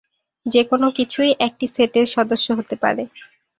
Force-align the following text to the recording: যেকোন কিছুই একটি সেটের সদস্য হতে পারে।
যেকোন 0.45 0.81
কিছুই 0.97 1.31
একটি 1.47 1.65
সেটের 1.67 2.07
সদস্য 2.15 2.47
হতে 2.59 2.75
পারে। 2.83 3.03